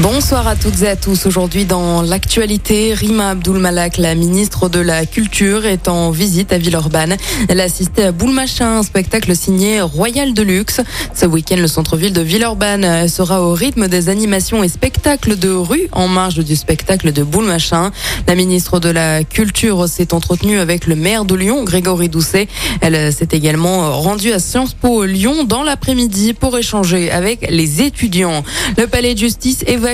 [0.00, 1.26] Bonsoir à toutes et à tous.
[1.26, 6.58] Aujourd'hui, dans l'actualité, Rima Abdul Malak, la ministre de la Culture, est en visite à
[6.58, 7.16] Villeurbanne.
[7.48, 10.80] Elle a assisté à Boulmachin, un spectacle signé Royal de Luxe.
[11.14, 15.88] Ce week-end, le centre-ville de Villeurbanne sera au rythme des animations et spectacles de rue
[15.90, 17.90] en marge du spectacle de Boulmachin.
[18.28, 22.46] La ministre de la Culture s'est entretenue avec le maire de Lyon, Grégory Doucet.
[22.82, 28.44] Elle s'est également rendue à Sciences Po Lyon dans l'après-midi pour échanger avec les étudiants.
[28.76, 29.87] Le palais de justice évoque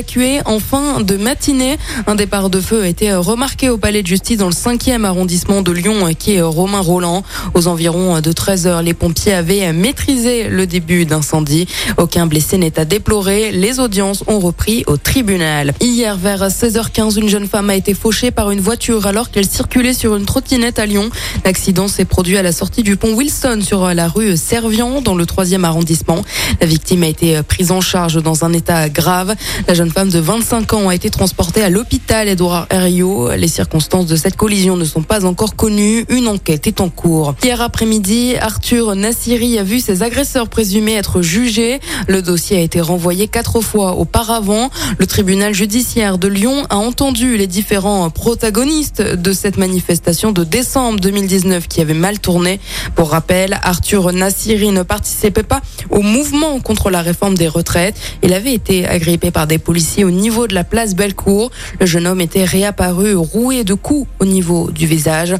[0.45, 1.79] en fin de matinée.
[2.09, 5.63] Un départ de feu a été remarqué au palais de justice dans le 5e arrondissement
[5.63, 7.23] de Lyon qui est Romain Roland.
[7.55, 11.69] Aux environs de 13 heures, les pompiers avaient maîtrisé le début d'incendie.
[11.97, 13.53] Aucun blessé n'est à déplorer.
[13.53, 15.75] Les audiences ont repris au tribunal.
[15.81, 19.95] Hier, vers 16h15, une jeune femme a été fauchée par une voiture alors qu'elle circulait
[19.95, 21.09] sur une trottinette à Lyon.
[21.45, 25.25] L'accident s'est produit à la sortie du pont Wilson sur la rue Servian dans le
[25.25, 26.23] 3e arrondissement.
[26.61, 29.37] La victime a été prise en charge dans un état grave.
[29.69, 33.31] La jeune femme de 25 ans a été transportée à l'hôpital Edouard Herriot.
[33.37, 36.05] Les circonstances de cette collision ne sont pas encore connues.
[36.09, 37.35] Une enquête est en cours.
[37.43, 41.81] Hier après-midi, Arthur Nassiri a vu ses agresseurs présumés être jugés.
[42.07, 44.71] Le dossier a été renvoyé quatre fois auparavant.
[44.99, 51.01] Le tribunal judiciaire de Lyon a entendu les différents protagonistes de cette manifestation de décembre
[51.01, 52.61] 2019 qui avait mal tourné.
[52.95, 57.97] Pour rappel, Arthur Nassiri ne participait pas au mouvement contre la réforme des retraites.
[58.23, 61.51] Il avait été agrippé par des policiers policier au niveau de la place Bellecour.
[61.81, 65.35] Le jeune homme était réapparu roué de coups au niveau du visage.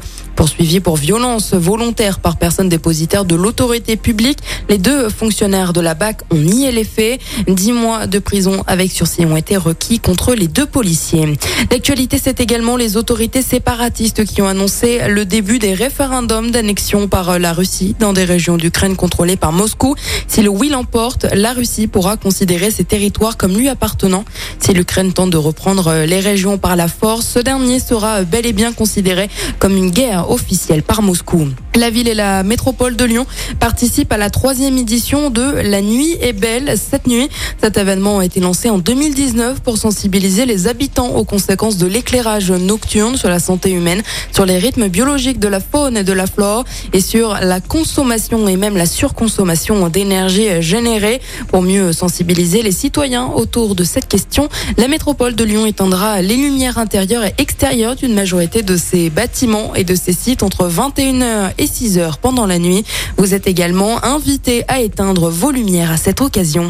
[0.45, 4.37] Poursuivi pour violence volontaire par personne dépositaire de l'autorité publique,
[4.69, 7.19] les deux fonctionnaires de la BAC ont nié les faits.
[7.47, 11.33] Dix mois de prison avec sursis ont été requis contre les deux policiers.
[11.71, 17.39] L'actualité, c'est également les autorités séparatistes qui ont annoncé le début des référendums d'annexion par
[17.39, 19.95] la Russie dans des régions d'Ukraine contrôlées par Moscou.
[20.27, 24.25] Si le oui l'emporte, la Russie pourra considérer ces territoires comme lui appartenant.
[24.59, 28.53] Si l'Ukraine tente de reprendre les régions par la force, ce dernier sera bel et
[28.53, 31.47] bien considéré comme une guerre officielle par Moscou.
[31.75, 33.25] La ville et la métropole de Lyon
[33.59, 37.27] participent à la troisième édition de La Nuit est belle cette nuit.
[37.61, 42.49] Cet événement a été lancé en 2019 pour sensibiliser les habitants aux conséquences de l'éclairage
[42.49, 46.27] nocturne sur la santé humaine, sur les rythmes biologiques de la faune et de la
[46.27, 46.63] flore
[46.93, 51.19] et sur la consommation et même la surconsommation d'énergie générée.
[51.49, 54.47] Pour mieux sensibiliser les citoyens autour de cette question,
[54.77, 59.75] la métropole de Lyon étendra les lumières intérieures et extérieures d'une majorité de ses bâtiments
[59.75, 62.83] et de ses sites entre 21h et 6h pendant la nuit.
[63.17, 66.69] Vous êtes également invité à éteindre vos lumières à cette occasion.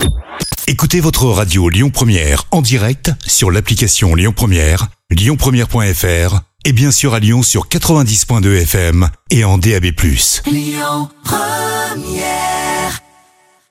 [0.67, 7.13] Écoutez votre radio Lyon Première en direct sur l'application Lyon Première, lyonpremière.fr et bien sûr
[7.13, 9.85] à Lyon sur 90.2 FM et en DAB+.
[10.47, 12.64] Lyon Première